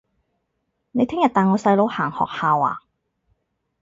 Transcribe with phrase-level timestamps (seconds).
[0.93, 2.79] 你聽日帶我細佬行學校吖